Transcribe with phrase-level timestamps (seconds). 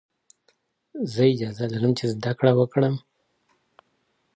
[1.11, 2.95] زه اجازه لرم چي زده کړه وکړم؟